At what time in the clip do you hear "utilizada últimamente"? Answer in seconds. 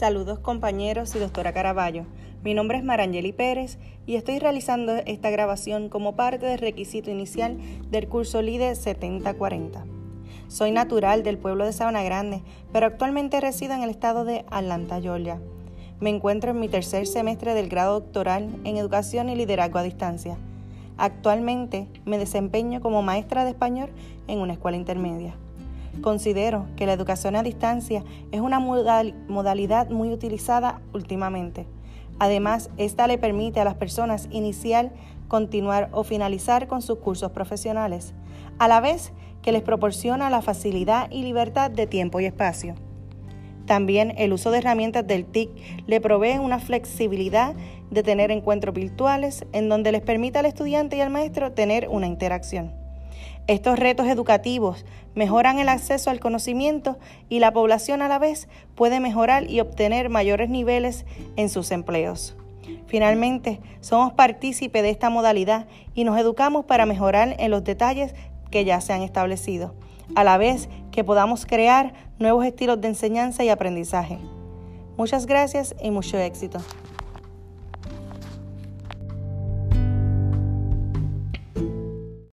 30.12-31.66